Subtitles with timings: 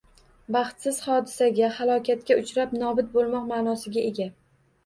[0.53, 4.29] Baxtsiz hodisaga, halokatga uchrab nobud boʻlmoq maʼnosiga ega